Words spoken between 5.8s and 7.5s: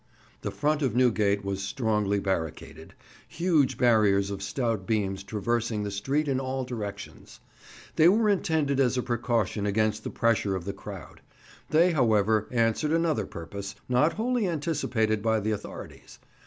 the street in all directions;